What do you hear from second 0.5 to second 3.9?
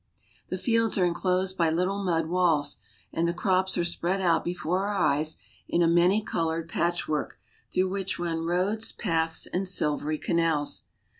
fields are inclosed by little mud walls, and the crops are